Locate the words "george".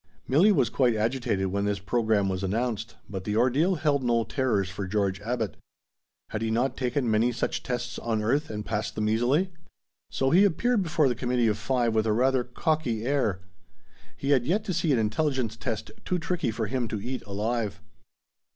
4.87-5.19